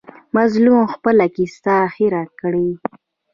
[0.35, 2.69] مظلوم خپله کیسه هېر کړي.